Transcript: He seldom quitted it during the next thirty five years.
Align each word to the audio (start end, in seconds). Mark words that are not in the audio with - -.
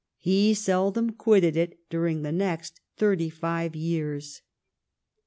He 0.17 0.55
seldom 0.55 1.11
quitted 1.11 1.55
it 1.55 1.77
during 1.91 2.23
the 2.23 2.31
next 2.31 2.81
thirty 2.97 3.29
five 3.29 3.75
years. 3.75 4.41